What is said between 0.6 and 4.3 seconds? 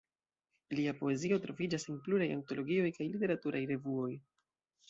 Lia poezio troviĝas en pluraj antologioj kaj literaturaj revuoj.